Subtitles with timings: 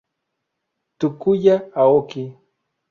[0.99, 2.23] Takuya Aoki